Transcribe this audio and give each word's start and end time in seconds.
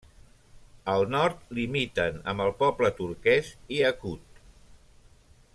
Al 0.93 1.03
nord 1.15 1.43
limiten 1.57 2.19
amb 2.33 2.45
el 2.47 2.51
poble 2.63 2.93
turquès 3.03 3.55
iacut. 3.79 4.45